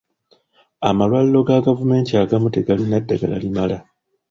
Amalwaliro 0.89 1.41
ga 1.47 1.57
gavumenti 1.67 2.11
agamu 2.23 2.47
tegalina 2.55 2.97
ddagala 3.03 3.37
limala. 3.43 3.77